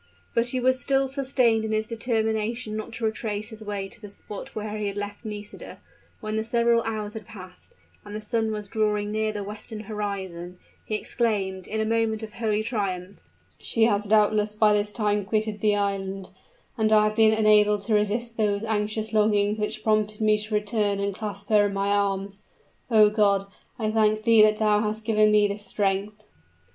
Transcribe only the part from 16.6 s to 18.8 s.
and I have been enabled to resist those